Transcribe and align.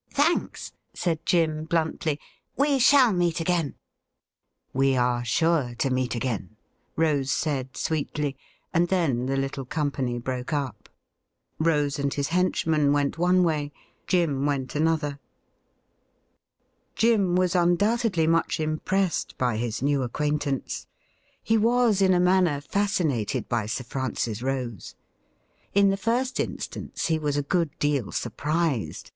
'Thanks,' 0.24 0.72
said 0.94 1.26
Jim 1.26 1.66
bluntly;' 1.66 2.18
we 2.64 2.78
shall 2.78 3.12
meet 3.12 3.40
again.' 3.40 3.74
'We 4.72 4.96
are 4.96 5.22
sure 5.22 5.74
to 5.80 5.90
meet 5.90 6.14
again,' 6.14 6.56
Rose 6.96 7.30
said 7.30 7.76
sweetly, 7.76 8.38
and 8.72 8.88
then 8.88 9.26
the 9.26 9.36
little 9.36 9.66
company 9.66 10.18
broke 10.18 10.54
up. 10.54 10.88
Rose 11.58 11.98
and 11.98 12.14
his 12.14 12.28
henchman 12.28 12.94
went 12.94 13.18
one 13.18 13.42
way; 13.42 13.70
Jim 14.06 14.46
went 14.46 14.74
another. 14.74 15.18
142 16.98 17.06
THE 17.06 17.10
RIDDLE 17.12 17.26
RING 17.26 17.34
Jim 17.34 17.36
was 17.36 17.54
undoubtedly 17.54 18.26
much 18.26 18.58
impressed 18.58 19.36
by 19.36 19.58
bis 19.58 19.82
new 19.82 20.00
acquaintance. 20.02 20.86
He 21.42 21.58
was 21.58 22.00
in 22.00 22.14
a 22.14 22.18
manner 22.18 22.62
fascinated 22.62 23.46
by 23.46 23.66
Sir 23.66 23.84
Francis 23.84 24.40
Rose. 24.40 24.94
In 25.74 25.90
the 25.90 25.98
first 25.98 26.40
instance, 26.40 27.08
he 27.08 27.18
was 27.18 27.36
a 27.36 27.42
good 27.42 27.78
deal 27.78 28.10
surprised. 28.10 29.12